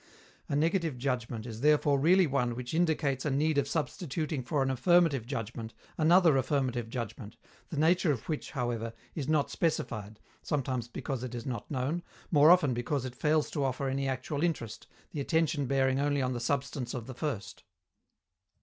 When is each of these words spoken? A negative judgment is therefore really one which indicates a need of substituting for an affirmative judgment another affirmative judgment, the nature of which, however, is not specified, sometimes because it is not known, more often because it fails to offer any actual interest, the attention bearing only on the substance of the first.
A 0.49 0.55
negative 0.55 0.97
judgment 0.97 1.45
is 1.45 1.61
therefore 1.61 1.99
really 1.99 2.25
one 2.25 2.55
which 2.55 2.73
indicates 2.73 3.23
a 3.23 3.29
need 3.29 3.59
of 3.59 3.67
substituting 3.67 4.41
for 4.41 4.63
an 4.63 4.71
affirmative 4.71 5.27
judgment 5.27 5.75
another 5.95 6.37
affirmative 6.37 6.89
judgment, 6.89 7.37
the 7.69 7.77
nature 7.77 8.11
of 8.11 8.27
which, 8.27 8.49
however, 8.49 8.93
is 9.13 9.27
not 9.27 9.51
specified, 9.51 10.19
sometimes 10.41 10.87
because 10.87 11.23
it 11.23 11.35
is 11.35 11.45
not 11.45 11.69
known, 11.69 12.01
more 12.31 12.49
often 12.49 12.73
because 12.73 13.05
it 13.05 13.13
fails 13.13 13.51
to 13.51 13.63
offer 13.63 13.87
any 13.87 14.07
actual 14.07 14.41
interest, 14.41 14.87
the 15.11 15.21
attention 15.21 15.67
bearing 15.67 15.99
only 15.99 16.23
on 16.23 16.33
the 16.33 16.39
substance 16.39 16.95
of 16.95 17.05
the 17.05 17.13
first. 17.13 17.63